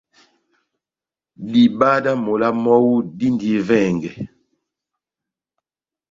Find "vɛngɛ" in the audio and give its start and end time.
3.67-4.11